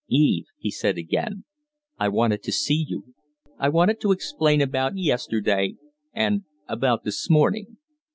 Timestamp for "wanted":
2.09-2.41, 3.69-4.01